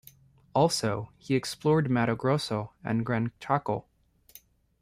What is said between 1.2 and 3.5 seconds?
explored Mato Grosso and Gran